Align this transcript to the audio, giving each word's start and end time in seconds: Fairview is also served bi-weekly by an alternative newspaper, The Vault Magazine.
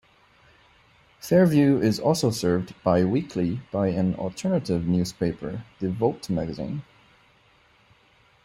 Fairview 1.19 1.79
is 1.79 1.99
also 1.99 2.31
served 2.31 2.73
bi-weekly 2.83 3.61
by 3.71 3.89
an 3.89 4.15
alternative 4.15 4.87
newspaper, 4.87 5.63
The 5.77 5.91
Vault 5.91 6.27
Magazine. 6.27 6.81